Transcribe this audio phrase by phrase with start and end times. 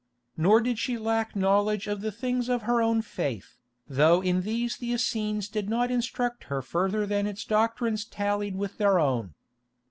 [0.35, 4.77] Nor did she lack knowledge of the things of her own faith, though in these
[4.77, 9.35] the Essenes did not instruct her further than its doctrines tallied with their own.